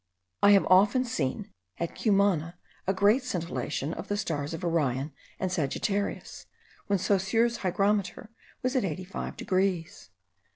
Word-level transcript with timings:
I 0.41 0.53
have 0.53 0.65
often 0.65 1.05
seen 1.05 1.51
at 1.77 1.93
Cumana 1.95 2.57
a 2.87 2.91
great 2.95 3.21
scintillation 3.23 3.93
of 3.93 4.07
the 4.07 4.17
stars 4.17 4.51
of 4.55 4.65
Orion 4.65 5.13
and 5.39 5.51
Sagittarius, 5.51 6.47
when 6.87 6.97
Saussure's 6.97 7.57
hygrometer 7.57 8.31
was 8.63 8.75
at 8.75 8.83
85 8.83 9.37
degrees. 9.37 10.09